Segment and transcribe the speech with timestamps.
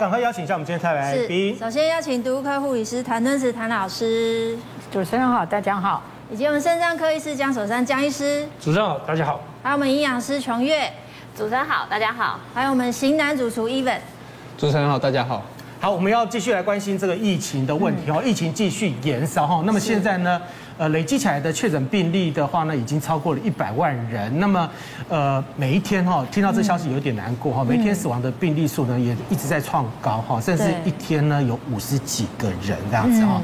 [0.00, 1.54] 赶快邀请一下我们今天特别来宾。
[1.58, 4.56] 首先邀请毒物科护理师谭敦慈谭老师，
[4.90, 6.02] 主持人好，大家好。
[6.30, 9.42] 以及我们肾脏科医师江守山江医师，主持人好，大家好。
[9.62, 10.90] 还有我们营养师琼月，
[11.36, 12.40] 主持人好，大家好。
[12.54, 13.98] 还有我们型男主厨 Even，
[14.56, 15.42] 主持人好，大家好。
[15.78, 19.62] 好，我们要继续来关心这个疫情的问题哦，疫情继续延烧哈。
[19.66, 20.40] 那么现在呢，
[20.80, 24.40] 呃，累积起来的确诊病例的话呢，已经超过了一百万人。
[24.40, 24.70] 那么，
[25.10, 27.62] 呃，每一天哈，听到这消息有点难过哈。
[27.62, 33.42] 每天死亡的病例数呢，也一直在创高哈，甚至一天呢有五十几个人这样子哈。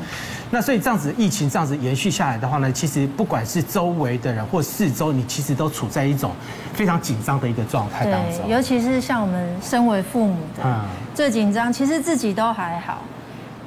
[0.50, 6.30] 那所以这样子疫情这样子延续下来的话呢，其实不管是周围的人或四周，你其实都处在一种
[6.72, 8.48] 非常紧张的一个状态当中。
[8.48, 10.80] 尤其是像我们身为父母的，
[11.14, 11.70] 最紧张。
[11.70, 13.02] 其实自己都还好，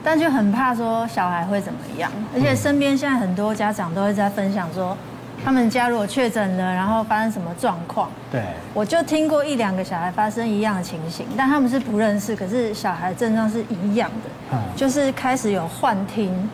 [0.03, 2.11] 但就很怕说小孩会怎么样。
[2.33, 4.95] 而且身边现在很多家长都会在分享说，
[5.43, 8.09] 他们家如果确诊了，然后发生什么状况。
[8.31, 8.43] 对。
[8.73, 14.09] 我就听过一两个小孩发生一样的情形，但他们是不认识，可是小孩症状是一样
[14.51, 16.49] 的，就是开始有幻听。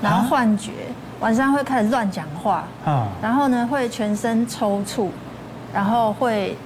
[0.00, 0.70] 然后幻觉，
[1.18, 2.62] 晚上会开始乱讲话，
[3.20, 5.08] 然后呢会全身抽搐，
[5.74, 6.56] 然后会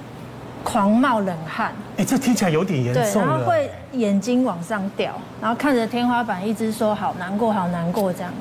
[0.63, 1.71] 狂冒冷汗。
[1.97, 3.03] 哎，这听起来有点严重。
[3.03, 8.31] 对，然后会眼睛往上掉，然后看着天花板，一直说好难过，好难过这样。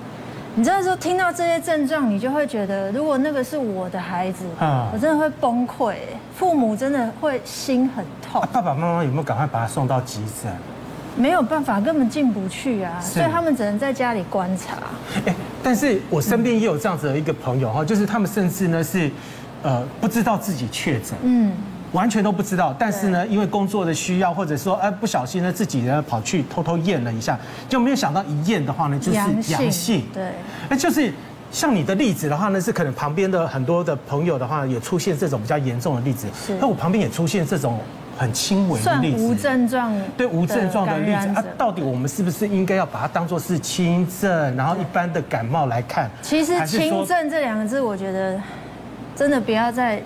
[0.55, 5.95] 你知道说听到这些症状，你就会觉得，如果那个是我的孩子，啊我真的会崩溃，
[6.37, 8.47] 父母真的会心很痛。
[8.53, 10.53] 爸爸妈妈有没有赶快把他送到急诊？
[11.17, 14.77] 没有办法，根本进不去啊，所以他们只能在家里观察。
[15.27, 19.11] 哎，但是我身边也有这样子的一个朋友哈，就是他们甚至呢是，
[19.63, 21.53] 呃，不知道自己确诊，嗯，
[21.93, 22.75] 完全都不知道。
[22.79, 29.19] 但是呢，因为工作的需要，或者说哎不小心呢自己呢跑去偷偷验了一下，就没有想到一验的话呢就是
[29.53, 30.05] 阳性。
[30.13, 30.33] 对，
[30.69, 31.13] 哎，就是
[31.51, 36.27] 像你的例子的话呢，是可能旁边的很多的朋友的话也出现这种比较严重的例子，
[36.61, 37.79] 那我旁边也出现这种。
[38.15, 46.09] 很轻微的例子，无症状，对无症状的例子啊，到底我们是不是应该要把它当做是轻症，然后一般的感冒来看？
[46.21, 48.39] 其实“轻症”这两个字，我觉得
[49.17, 50.01] 真的不要再。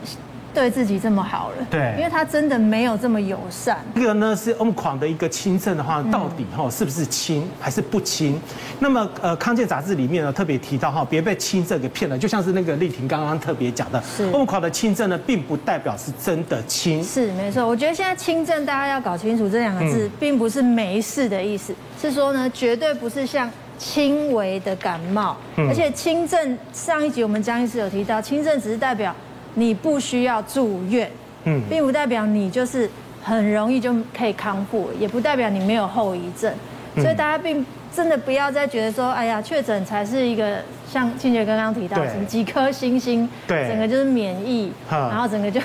[0.56, 3.76] 对自己这么好了，对，因为他真的没有这么友善。
[3.94, 8.40] 这个呢是 Omicron 的一个轻症的话，到底哈是不是轻还是不轻？
[8.78, 17.04] 那么呃，康健杂志里面呢特别提到哈，别被轻症给骗了，就像是那个丽婷刚刚特别讲的，是 Omicron 的轻症呢，并不代表是真的轻。
[17.04, 25.36] 是没错，我觉得现在轻症大家要搞清楚这两个字，并不是没事的意思，是说呢绝对不是像轻微的感冒，
[25.68, 29.14] 而且轻症上一集我们江医师有提到，轻症只是代表。
[29.58, 31.10] 你不需要住院，
[31.44, 32.88] 嗯，并不代表你就是
[33.24, 36.52] 很容易就可以康复，也不代表你没有后遗症，
[36.94, 37.64] 所以大家并
[37.94, 45.58] 真的不要再觉得说，哎呀，确诊才是一个像庆学刚刚提到什么几颗星星，对，整个就是免疫，然后整个就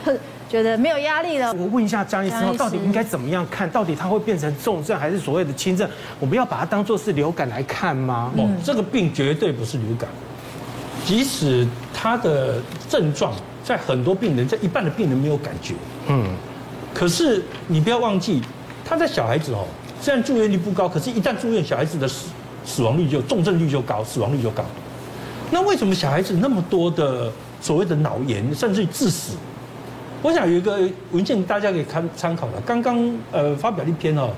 [0.50, 1.54] 觉得没有压力了。
[1.54, 3.70] 我问一下张医生，到底应该怎么样看？
[3.70, 5.90] 到底它会变成重症还是所谓的轻症？
[6.18, 8.32] 我们要把它当做是流感来看吗？
[8.38, 10.10] 哦，这个病绝对不是流感，
[11.06, 13.34] 即使它的症状。
[13.64, 15.76] 在很多病人，在一半的病人没有感觉，
[16.08, 16.26] 嗯，
[16.94, 18.42] 可是你不要忘记，
[18.84, 19.66] 他在小孩子哦，
[20.02, 22.30] 虽然住院率不高，可是一旦住院，小孩子的死
[22.66, 24.64] 死亡率就重症率就高，死亡率就高。
[25.52, 29.34] 那为什么小孩子那么多的所谓的脑炎，甚至致死？
[30.22, 30.80] 我想有一个
[31.12, 34.30] 文件大家可以看参考的，刚刚呃发表一篇哦，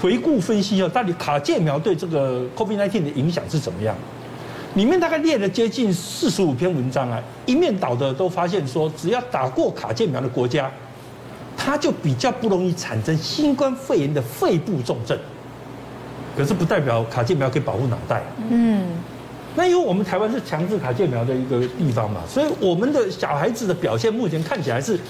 [0.00, 3.94] 回顾分析哦，到底卡介苗对这个 COVID-19 的影响是怎么样？
[4.76, 10.70] 里面大概列了接近四十五篇文章啊，一面倒的都发现说，只要打过卡介苗的国家，
[11.56, 15.18] 它就比较不容易产生新冠肺炎的肺部重症。
[16.36, 18.22] 可是不代表卡介苗可以保护脑袋。
[18.50, 18.84] 嗯，
[19.54, 25.00] 那因为我们台湾是强制卡介苗的一个地方嘛，所以我们的小孩子的表现目前看起来是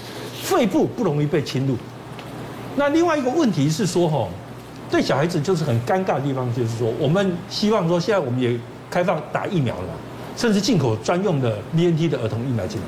[0.41, 1.75] 肺部不容易被侵入。
[2.77, 4.29] 那另外一个问题是说，吼，
[4.89, 8.57] 对小孩子就是很尴尬的地方，就是说，我们希望说，现在我们也。
[8.89, 9.89] 开放打疫苗了，
[10.35, 12.87] 甚至进口专用的 BNT 的儿童疫苗进来。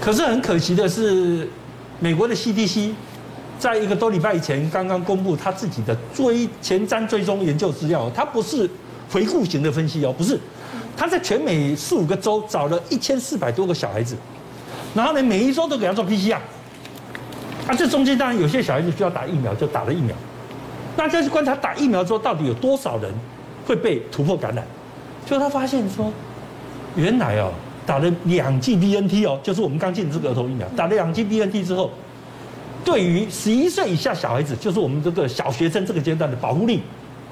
[0.00, 1.48] 可是很可惜的是，
[2.00, 2.92] 美国的 CDC
[3.58, 8.68] 在一个多礼拜以前刚刚公布他自己的追前瞻追踪研究资料，它不是
[9.10, 10.38] 回顾型的分析哦，不是，
[10.96, 14.16] 他在全美四五个州找了一千四百多个小孩子，
[14.94, 16.38] 然后呢，每一周都给他做 PCR。
[17.66, 20.14] 啊，这中间当然有些小孩子需要打疫苗，就打了疫苗。
[20.96, 23.10] 那再去观察打疫苗之后到底有多少人
[23.66, 24.66] 会被突破感染。
[25.26, 26.12] 就他发现说，
[26.96, 27.50] 原来哦，
[27.86, 31.90] 打了两剂 BNT 哦，就是我们刚进的这个儿童疫苗，打了两剂 BNT 之后，
[32.84, 36.82] 对于十一岁以下小孩子，就是我们这个小学生这个阶段的保护力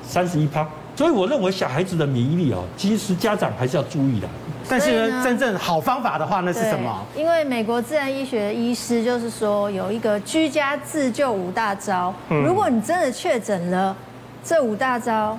[0.03, 0.67] 三十一趴。
[0.95, 4.29] 所以我认为小孩子的免疫力哦，其实家长还是要注意的。
[4.69, 7.05] 但是呢，真正好方法的话，那是什么？
[7.17, 12.15] 因为美国自然医学的医师就是说，有一个居家自救五大招。
[12.29, 13.97] 如果你真的确诊了，
[14.45, 15.37] 这五大招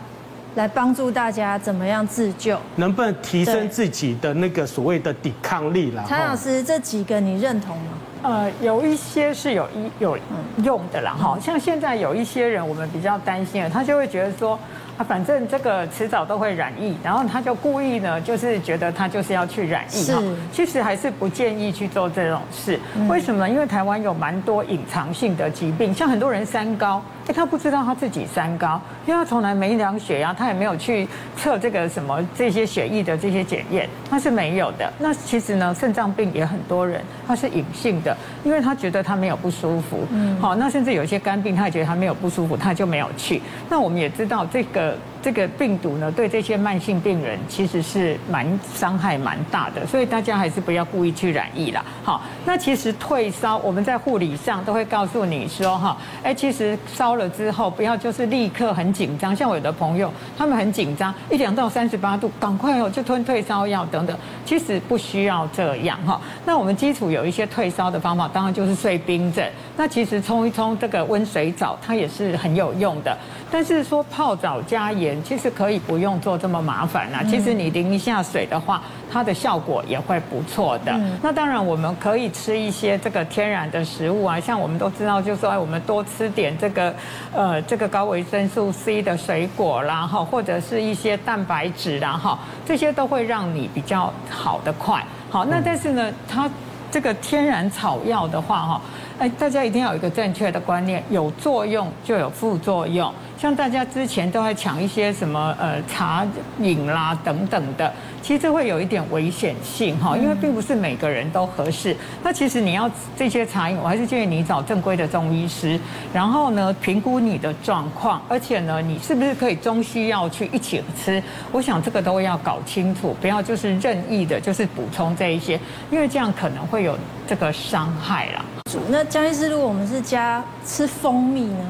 [0.55, 6.03] 来帮助大家怎么样自救，能不能提升自己的那个所谓的抵抗力啦？
[6.07, 7.83] 陈老师，这几个你认同吗？
[8.23, 10.17] 呃，有一些是有一有
[10.63, 14.57] 用的啦，哈，像现在有一些人，我们比较担心的，他就会觉得说。
[14.95, 20.21] 啊，反正这个迟早都会染疫，然后他就故意呢，就是觉得他就是要去染疫哈。
[20.51, 22.79] 其实还是不建议去做这种事。
[23.09, 23.49] 为什么呢？
[23.49, 34.91] 因为台湾有蛮多隐藏性的疾病，像很多人三高，哎，他不知道他自己三高，因为他从来没量血压，他也没有去测这个什么这些血液的这些检验，他是没有的。
[34.99, 40.05] 那其实呢，肾脏病也很多人他是隐性的，因为他觉得他没有不舒服。
[40.11, 40.39] 嗯。
[40.41, 43.41] 好，那甚至有些肝病，他也觉得他没有不舒服，他就没有去。
[43.69, 44.97] 那我们也知道这个。
[45.23, 51.83] 这个病毒呢，对这些慢性病人其实是蛮伤害蛮大的，所以大家还是不要故意去染疫啦。
[52.03, 66.19] 好，那其实退烧，我们在护理上都会告诉你说，哈，哎，其实烧了之后，不要就是立刻很紧张，像我有的朋友，他们很紧张，一两到三十八度，赶快哦就吞退烧药等等，其实不需要这样哈。
[66.45, 69.49] 那我们基础有一些退烧的方法，当然就是睡冰枕。
[69.75, 73.17] 那其实冲一冲这个温水澡，它也是很有用的。
[73.51, 77.21] 但是说泡澡加盐，其实可以不用做这么麻烦啦。
[77.29, 78.81] 其实你淋一下水的话，
[79.11, 80.99] 它的效果也会不错的。
[81.21, 86.93] 那当然我们可以吃一些这个天然的食物啊，像我们都知道，就是说哎，我们多吃点这个
[87.33, 95.03] 呃这个高维生素 C 的水果啦，哈，或者是一些蛋白质啦，哈，这些都会让你比较好的快。
[95.29, 96.49] 好，那但是呢，它
[96.94, 98.81] 这个天然草药的话，哈。
[99.18, 103.12] 哎，大家一定要有一个正确的观念，有作用就有副作用。
[103.36, 106.24] 像大家之前都在抢一些什么呃茶
[106.60, 107.92] 饮啦等等的，
[108.23, 111.93] 其实这会有一点危险性哈，因为并不是每个人都合适。
[112.23, 115.77] 那其实你要这些茶饮，我还是建议你找正规的中医师，
[116.13, 121.21] 然后呢评估你的状况，而且呢你是不是可以中西药去一起吃？
[121.51, 125.59] 我想这个都要搞清楚，不要就是任意的，就是补充这一些，
[125.91, 126.97] 因为这样可能会有
[127.27, 128.45] 这个伤害啦。
[128.89, 131.65] 那江医师，如果我们是加吃蜂蜜呢，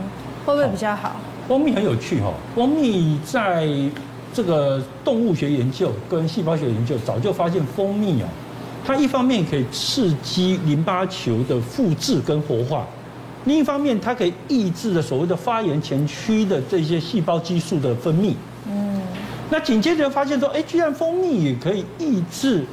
[0.45, 1.15] 会不会比较好？
[1.47, 3.67] 蜂蜜很有趣哦，蜂蜜在
[4.33, 8.27] 这个动物学研究跟细胞学研究早就发现，蜂蜜啊，
[8.83, 12.87] 它一方面可以刺激淋巴球的复制跟活化，
[13.45, 18.33] 另一方面它可以抑制的所谓的发炎前驱的这些细胞激素的分泌。
[18.67, 19.01] 嗯，
[19.49, 22.65] 那紧接着发现说，哎，居然蜂蜜也可以抑制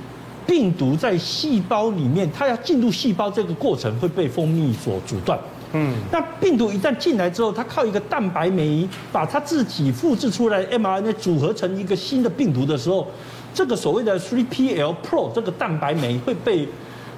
[0.47, 5.39] 病毒在细胞里面，它要进入细胞这个过程会被蜂蜜所阻断。
[5.73, 13.07] 嗯，那病毒一旦进来之后，它靠一个蛋白酶把它自己复制出来 mRNA 组合成一个新的病毒的时候，
[13.55, 16.69] 这个所谓的 3PL Pro 这个蛋白酶会被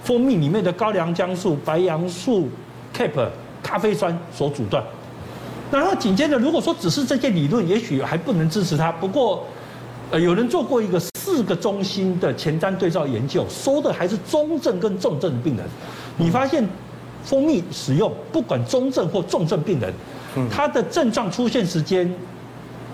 [0.04, 2.46] 蜂蜜里面的高粱姜素、白杨素、
[2.94, 3.26] CAP
[3.62, 4.84] 咖啡酸所阻断。
[5.70, 8.92] 然后紧接着，如果说只是这些理论，也许还不能支持它。
[8.92, 9.46] 不过，
[10.10, 15.64] 呃，有人做过一个四个中心的前瞻对照研究，收的还是中症跟重症的病人，
[16.18, 16.62] 你发现。
[17.24, 19.92] 蜂蜜使用，不管中症或重症病人，
[20.50, 22.12] 他的症状出现时间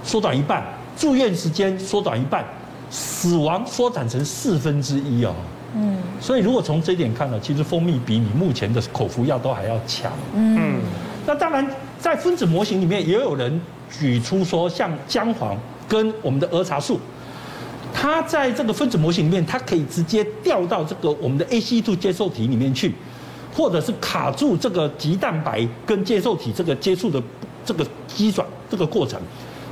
[0.02, 0.62] 缩短一半，
[0.96, 2.44] 住院时间缩短一半，
[2.90, 5.34] 死亡缩短成四分之一哦。
[5.74, 10.12] 嗯，所以如果从这一点看呢，其实蜂蜜比你目前的口服药都还要强。
[10.34, 10.80] 嗯，
[11.26, 11.66] 那当然
[11.98, 13.60] 在分子模型里面也有人
[13.90, 15.56] 举出说，像姜黄
[15.86, 16.98] 跟我们的儿茶素，
[17.92, 22.94] 它在这个分子模型里面，它可以直接调到这个我们的 ACE2 接受体里面去。
[23.54, 27.20] 或者是卡住这个棘蛋白跟接受体这个接触的
[27.64, 29.20] 这个机转这个过程，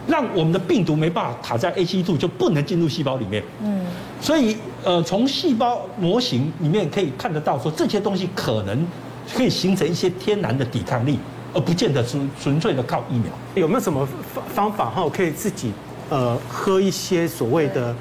[0.06, 3.42] 让我们的病毒没办法卡在 ACE2 就不能进入细胞里面。
[3.62, 3.85] 嗯，
[4.21, 8.87] 所以呃，从细胞模型里面可以看得到，说这些东西可能
[9.35, 11.18] 可以形成一些天然的抵抗力，
[11.54, 13.26] 而不见得纯纯粹的靠疫苗。
[13.54, 15.73] 有没有什么方方法哈，可以自己
[16.11, 17.95] 呃喝一些所谓的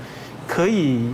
[0.48, 1.10] 可以？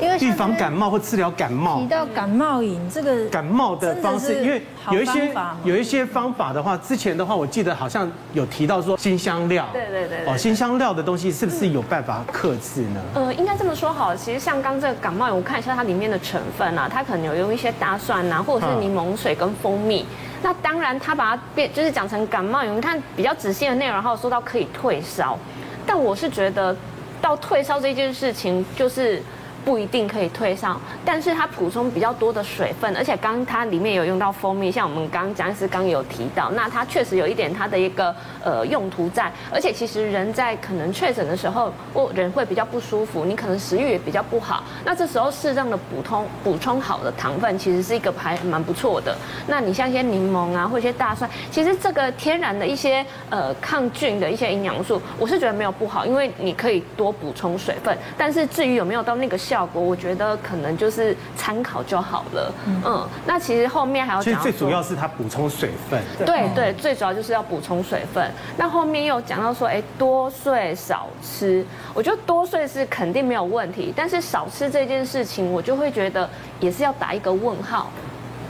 [0.00, 13.00] 因为预防感冒或治疗感冒，提到感冒饮这个感冒的方式，因为有一些有一些方法的话，之前的话我记得好像有提到说辛香料，对对对，哦，辛香料的东西是不是有办法克制呢？
[13.14, 20.06] 呃，应该这么说好，其实像刚这个感冒饮，我看一下它里面的成分啊，它可能有用一些大蒜呐，或者是柠檬水跟蜂蜜。
[20.42, 25.38] 那当然，它把它变就是讲成感冒饮，你看比较仔细的内容，然后说到可以退烧，
[25.84, 26.74] 但我是觉得
[27.20, 29.22] 到退烧这件事情就是。
[29.64, 49.16] 不一定可以退烧，但是它补充比较多的水分，而且刚它里面有用到蜂蜜，像我们刚刚蒋医师刚有提到，那它确实有一点它的一个呃用途在，而且其实人在可能确诊的时候，或人会比较不舒服，你可能食欲也比较不好，那这时候适当的补充补充好的糖分，其实是一个还蛮不错的。
[49.46, 62.54] 那你像一些柠檬啊，或一些大蒜，其实这个天然的一些呃抗菌的一些营养素，我是觉得没有不好，因为你可以多补充水分，但是至于有没有到那个效果，我觉得可能就是参考就好了。
[62.86, 66.00] 嗯，那其实后面还要讲，其实最主要是它补充水分。
[66.24, 68.30] 对对，最主要就是要补充水分。
[68.56, 76.30] 那后面又讲到说，哎，多睡少吃，我觉得多睡是肯定没有问题，但是少吃这件事情，我就会觉得
[76.60, 77.90] 也是要打一个问号。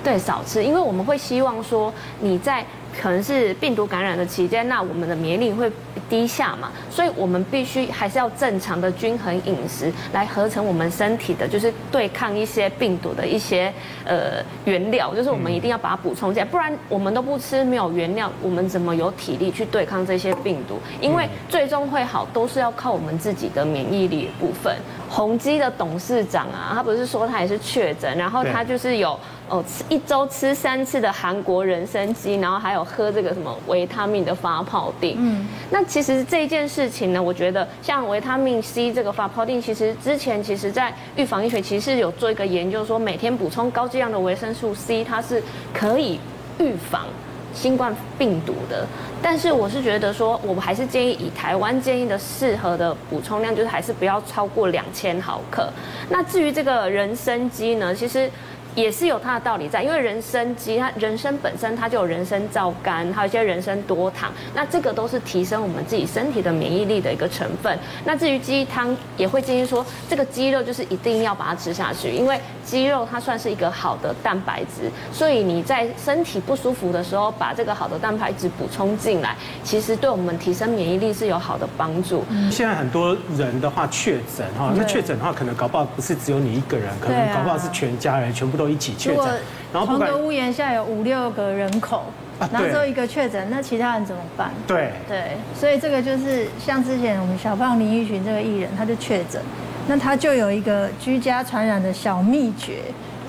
[0.02, 2.64] 对，少吃，因为我们会希望说你在。
[3.00, 5.70] 可能是病毒感染的期间，那我们的免疫力会
[6.08, 13.72] 低下嘛，所以我们必须还是要正常的均衡饮食来合成我们身体的，就是对抗一些病毒的一些
[14.04, 20.80] 呃原料，就是我们一定要把它补充进来，不然我们都不吃，没有原料，我们怎么有体力去对抗这些病毒？
[21.00, 24.76] 因为最终会好都是要靠我们自己的免疫力的部分。
[25.08, 29.18] 宏基的董事长啊，他不是说他也是确诊，然后他就是有
[29.50, 35.16] 哦吃一周吃三次的韩国人参鸡，然后还有喝这个什么维他命的发泡定。
[35.18, 45.42] 嗯，那其实这件事情呢，我觉得像维他命 C 这个发泡定，其实之前其实在预防医学其实是有做一个研究，说每天补充高剂量的维生素 C，它是
[45.74, 46.20] 可以
[46.58, 47.06] 预防。
[47.52, 48.86] 新冠病毒的，
[49.20, 55.68] 但是我是觉得说，我们还是建议以台湾建议的适合的补充量，就是还是不要超过两千毫克。
[56.08, 58.30] 那至于这个人参鸡呢，其实。
[58.74, 67.76] 也是有它的道理在，因为人参鸡，它人参本身它就有人参皂苷，还有一些人参多糖，那这个都是提升我们自己身体的免疫力的一个成分。
[68.04, 82.24] 那至于鸡汤，也会建议说，这个鸡肉就是一定要把它吃下去，因为鸡肉它算是一个好的蛋白质，所以你在身体不舒服的时候，把这个好的蛋白质补充进来，其实对我们提升免疫力是有好的帮助。
[82.52, 88.59] 现在很多人的话确诊哈，那确诊的话可能搞不好不是只有你一个人，可能搞不好是全家人全部。
[88.60, 89.24] 都一起确诊，
[89.72, 92.04] 然后同个屋檐下有五六个人口，
[92.52, 94.50] 然后只有一个确诊，那其他人怎么办？
[94.66, 99.40] 对对，所以这个就是像之前我们小胖林依群这个艺人，他就确诊，
[99.88, 102.82] 那他就有一个居家传染的小秘诀，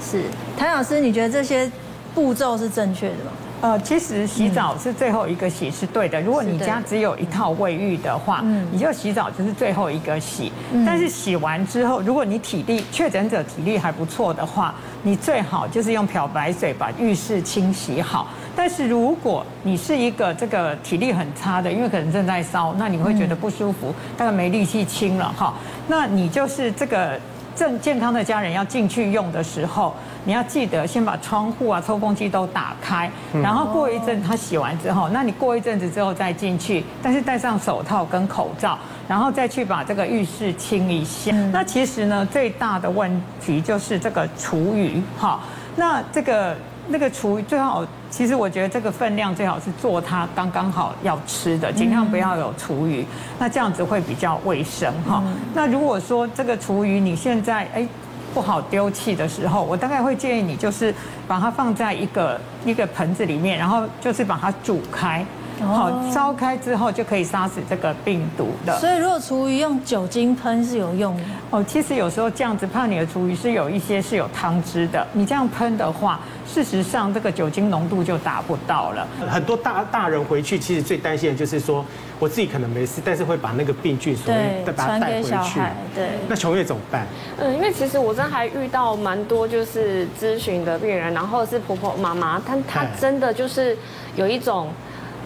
[0.04, 0.24] 是
[0.58, 1.72] 谭老师，你觉得这些
[2.14, 3.32] 步骤是正确的吗？
[3.62, 6.20] 呃，其实洗澡是最后一个洗是对的。
[6.20, 10.52] 如果你家只有一套卫浴的话，你就洗澡就是最后一个洗。
[10.84, 18.28] 但是洗完之后，如果你体力确诊者体力还不错的话，你最好就是用漂白水把浴室清洗好。
[18.56, 25.54] 但是如果你是一个这个体力很差的，因为可能正在烧，那你会觉得不舒服，大概没力气清了哈，
[25.88, 27.20] 那你就是这个
[27.56, 29.94] 正健康的家人要进去用的时候。
[30.24, 33.10] 你要记得先把窗户啊、抽风机都打开，
[33.42, 41.32] 然后过一阵他洗完之后，那你过一阵子之后再进去，但是戴上手套跟口罩，然后再去把这个浴室清一下。
[41.52, 43.10] 那其实呢，最大的问
[43.44, 45.40] 题就是这个厨余哈。
[45.76, 46.56] 那这个
[46.90, 53.04] 那个厨余最好，其实我觉得这个分量最好是做它刚刚好要吃的，尽量不要有厨余，
[53.40, 55.24] 那这样子会比较卫生哈。
[55.56, 57.88] 那如果说这个厨余你现在哎。
[58.34, 60.94] 不好丢弃的时候，我大概会建议你就是
[61.28, 65.26] 把它放在一个一个盆子里面，然后就是把它煮开，
[65.68, 68.78] 好烧开之后就可以杀死这个病毒的。
[68.80, 71.64] 所以如果厨余用酒精喷是有用的哦。
[71.64, 76.20] 其实有时候这样子怕你的厨余是有一些是有汤汁的，你这样喷的话。
[76.48, 79.08] 事实上，这个酒精浓度就达不到了。
[79.30, 81.86] 很多大大人回去，其实最担心的就是说，
[82.20, 84.38] 我自己可能没事，但是会把那个病菌所以
[84.76, 85.62] 把它带回去。
[85.96, 87.08] 对，那琼月怎么办？
[87.40, 93.78] 嗯，因为其实我真的还遇到蛮多就是咨询的病人，然后是婆婆妈妈，她她真的就是
[94.18, 94.68] 有一种。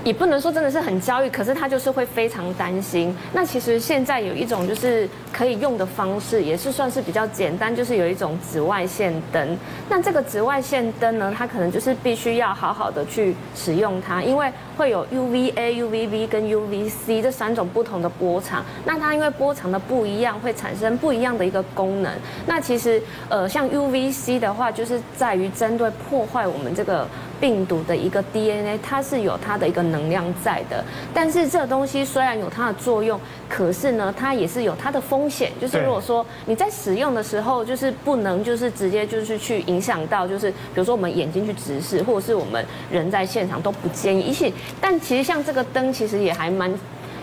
[0.06, 3.14] 也不能说真的是很焦虑，可是他就是会非常担心。
[3.34, 9.58] 那其实现在有一种就是可以用的方式，也是算是比较简单，就是有一种紫外线灯。
[9.90, 18.64] 那这个紫外线灯呢，它可能就是必须要好好的去使用它，因为会有 UVA、UVB 跟 UVC 这三种不同的波长。
[18.86, 22.14] 那它因为波长的不一样，会产生不一样的一个功能。
[22.46, 27.08] 那其实呃，像 UVC 的话，就是在于针对破坏我们这个。
[27.40, 35.52] 病毒的一个 DNA，它是有它的一个能量在的，但是这东西虽然有它的作用，可是呢，它也是有它的风险。
[35.60, 44.22] 就是如果说你在使用的时候，就是不能就是直接就是去影响到，就是比如说我们眼睛去直视，或者是我们人在现场都不建议。
[44.22, 46.74] 一起，但其实像这个灯，其实也还蛮。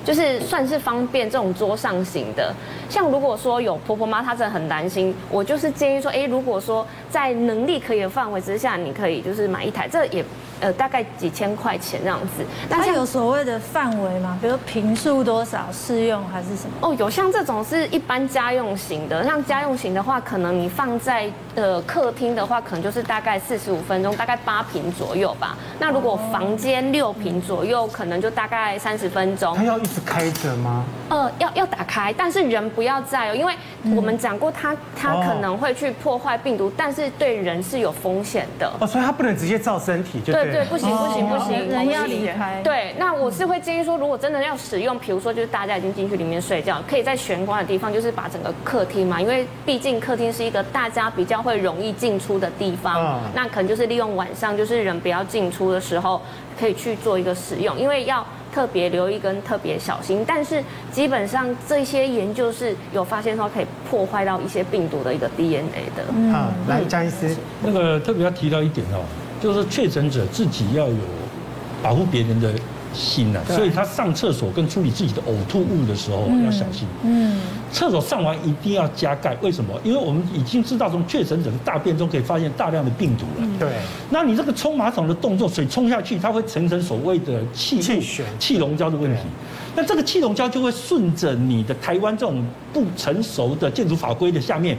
[0.05, 2.55] 就是算是方便这种桌上型的。
[2.89, 10.25] 像如果说有婆婆妈，她真的很担心，我就是建议说，哎，如果说在能力可以的范围之下，你可以就是买一台，这也。
[10.63, 12.45] 呃，大概几千块钱这样子。
[12.69, 14.39] 那有所谓的范围吗？
[14.41, 16.77] 比如平数多少，适用还是什么？
[16.83, 25.57] 哦，有像这种是一般家用型的，像家用型的话，可能你放在呃客厅的话，可能就是大概四十五分钟，大概八平左右吧。
[25.79, 29.57] 那如果房间六平左右，可能就大概三十分钟。
[29.57, 30.85] 它要一直开着吗？
[31.09, 33.55] 呃，要要打开，但是人不要在哦，因为
[33.95, 38.73] 我们讲过它，它它可能会去破坏病毒，但是对人是有风险的。
[38.81, 40.51] 哦，所以它不能直接照身体就对。
[40.51, 42.61] 对，不行不行不行，人要离开。
[42.63, 56.21] 对，那我是会建议说，如果真的要使用，比如说就是大家已经进去里面睡觉，可以在玄关的地方，就是把整个客厅嘛，因为毕竟客厅是一个大家比较会容易进出的地方，那可能就是利用晚上就是人不要进出的时候，
[56.59, 60.25] 可以去做一个使用，因为要特别留意跟特别小心。
[60.27, 66.05] 但是基本上这些研究是有发现说可以破坏到一些病毒的一个 DNA 的。
[66.15, 66.33] 嗯，
[66.69, 69.03] 来张医师，那个特别要提到一点哦。
[69.41, 70.95] 就是确诊者自己要有
[71.83, 72.53] 保护别人的
[72.93, 76.87] 心呐，所以他上厕所跟处理自己的呕吐物的时候要小心。
[77.05, 77.41] 嗯，
[77.73, 79.79] 厕所上完一定要加盖，为什么？
[79.83, 83.49] 因为我们已经知道从确诊者的大便中可以发现大量的病毒了。
[83.59, 83.69] 对。
[84.11, 89.23] 那你这个冲马桶的动作，水冲下去，它会形成所谓的气气旋、气溶胶的问题。
[89.75, 94.77] 那这个气溶胶就会顺着你的台湾这种不成熟的建筑法规的下面，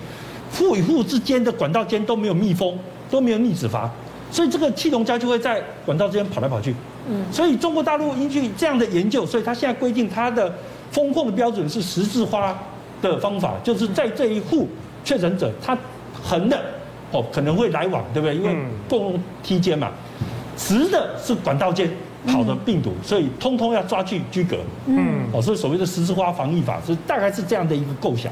[0.51, 2.77] 户与户之间的管道间都没有密封，
[3.09, 3.89] 都没有逆止阀。
[4.31, 6.75] 所以这个气溶胶就会在管道之间跑来跑去，
[7.09, 10.53] 嗯，所以中国大陆依据这样的研究，所以它现在规定它的
[10.91, 12.57] 封控的标准是十字花
[13.01, 14.67] 的方法，就是在这一户
[15.03, 15.77] 确诊者他
[16.23, 16.57] 横的
[17.11, 18.35] 哦可能会来往，对不对？
[18.35, 18.55] 因为
[18.87, 19.91] 共用梯间嘛，
[20.55, 21.89] 直的是管道间
[22.25, 28.31] 跑的病毒，所以通通要抓去居隔，嗯，哦，所以所谓的十字花防疫法是大概是这样的一个构想。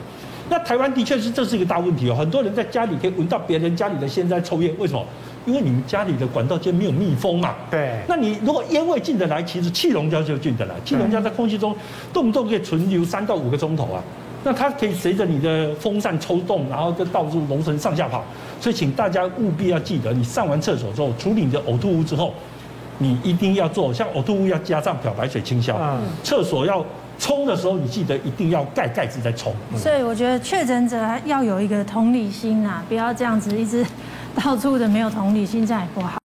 [0.51, 5.01] 那台湾的确是这是一个大问题哦，很多人在家里可以闻到别人家里的现在抽烟，为什么？
[5.46, 8.01] 因为你们家里的管道间没有密封嘛，对。
[8.05, 10.75] 那你如果烟味进得来，其实气溶胶就进得来。
[10.84, 11.74] 气溶胶在空气中
[12.12, 14.03] 动不动可以存留三到五个钟头啊。
[14.43, 18.22] 那它可以随着你的风扇抽动，然后就到处楼层上下跑。
[18.60, 22.34] 所以请大家务必要记得，你上完厕所之后，处理你的呕吐物之后，
[22.98, 25.77] 你一定要做，像呕吐物要加上漂白水清消。
[25.81, 26.01] 嗯。
[26.24, 26.86] 厕所要
[27.21, 29.53] 冲的时候，你记得一定要盖盖子再冲。
[29.77, 33.86] 所以我觉得确诊者要有一个同理心啊，不要这样子一直。
[34.34, 36.20] 到处的没有同理心，这样也不好。